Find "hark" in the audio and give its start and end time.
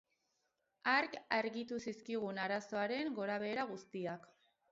0.93-1.17